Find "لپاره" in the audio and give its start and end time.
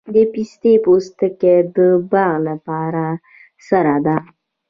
2.49-3.05